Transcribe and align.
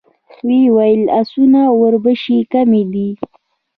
ويې 0.47 0.61
ويل: 0.75 1.01
د 1.07 1.09
آسونو 1.19 1.61
وربشې 1.81 2.37
کمې 2.51 2.83
دي. 2.93 3.09